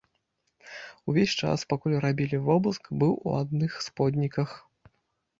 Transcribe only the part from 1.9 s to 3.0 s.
рабілі вобыск,